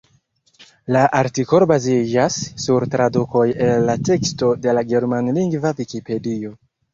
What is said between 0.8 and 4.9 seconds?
La artikolo baziĝas sur tradukoj el la teksto de la